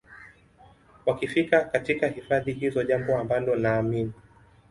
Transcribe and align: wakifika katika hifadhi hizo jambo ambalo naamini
wakifika 1.05 1.61
katika 1.61 2.07
hifadhi 2.07 2.53
hizo 2.53 2.83
jambo 2.83 3.17
ambalo 3.19 3.55
naamini 3.55 4.13